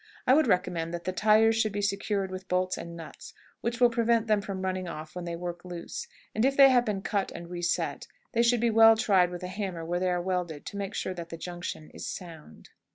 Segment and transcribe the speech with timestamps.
[0.25, 3.91] I would recommend that the tires should be secured with bolts and nuts, which will
[3.91, 7.31] prevent them from running off when they work loose, and, if they have been cut
[7.33, 10.77] and reset, they should be well tried with a hammer where they are welded to
[10.77, 12.69] make sure that the junction is sound.